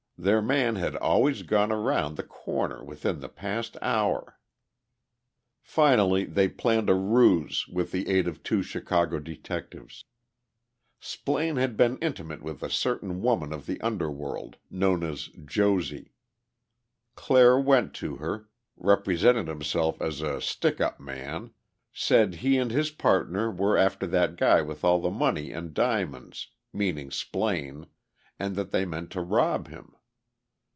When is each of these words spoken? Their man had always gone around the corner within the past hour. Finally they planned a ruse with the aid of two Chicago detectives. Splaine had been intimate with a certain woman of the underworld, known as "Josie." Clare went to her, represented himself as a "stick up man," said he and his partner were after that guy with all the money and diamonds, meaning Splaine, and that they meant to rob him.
Their 0.19 0.43
man 0.43 0.75
had 0.75 0.95
always 0.97 1.41
gone 1.41 1.71
around 1.71 2.15
the 2.15 2.21
corner 2.21 2.83
within 2.83 3.21
the 3.21 3.27
past 3.27 3.75
hour. 3.81 4.37
Finally 5.63 6.25
they 6.25 6.47
planned 6.47 6.91
a 6.91 6.93
ruse 6.93 7.67
with 7.67 7.91
the 7.91 8.07
aid 8.07 8.27
of 8.27 8.43
two 8.43 8.61
Chicago 8.61 9.17
detectives. 9.17 10.05
Splaine 10.99 11.57
had 11.57 11.75
been 11.75 11.97
intimate 12.03 12.43
with 12.43 12.61
a 12.61 12.69
certain 12.69 13.23
woman 13.23 13.51
of 13.51 13.65
the 13.65 13.81
underworld, 13.81 14.57
known 14.69 15.01
as 15.01 15.29
"Josie." 15.43 16.13
Clare 17.15 17.59
went 17.59 17.95
to 17.95 18.17
her, 18.17 18.47
represented 18.77 19.47
himself 19.47 19.99
as 20.03 20.21
a 20.21 20.39
"stick 20.39 20.79
up 20.79 20.99
man," 20.99 21.49
said 21.93 22.35
he 22.35 22.59
and 22.59 22.69
his 22.69 22.91
partner 22.91 23.49
were 23.49 23.75
after 23.75 24.05
that 24.05 24.35
guy 24.35 24.61
with 24.61 24.83
all 24.83 25.01
the 25.01 25.09
money 25.09 25.51
and 25.51 25.73
diamonds, 25.73 26.49
meaning 26.71 27.09
Splaine, 27.09 27.87
and 28.37 28.55
that 28.55 28.69
they 28.69 28.85
meant 28.85 29.09
to 29.13 29.21
rob 29.21 29.67
him. 29.69 29.95